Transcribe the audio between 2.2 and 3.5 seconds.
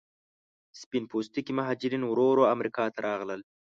ورو امریکا ته راغلل.